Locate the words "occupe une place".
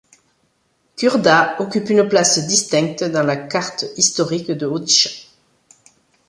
1.59-2.39